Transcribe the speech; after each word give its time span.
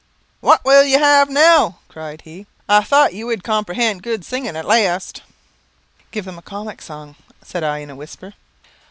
"What 0.39 0.65
will 0.65 0.83
you 0.83 0.97
have 0.97 1.29
now?" 1.29 1.77
cried 1.87 2.21
he. 2.23 2.47
"I 2.67 2.81
thought 2.81 3.13
you 3.13 3.27
would 3.27 3.43
comprehend 3.43 4.01
good 4.01 4.25
singing 4.25 4.57
at 4.57 4.65
last." 4.65 5.21
"Give 6.09 6.25
them 6.25 6.39
a 6.39 6.41
comic 6.41 6.81
song," 6.81 7.13
said 7.43 7.63
I, 7.63 7.77
in 7.77 7.91
a 7.91 7.95
whisper. 7.95 8.33